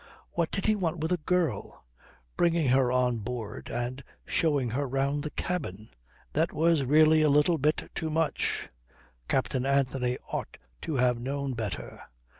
[0.31, 1.85] What did he want with a girl?
[2.35, 5.89] Bringing her on board and showing her round the cabin!
[6.33, 8.67] That was really a little bit too much.
[9.27, 12.01] Captain Anthony ought to have known better.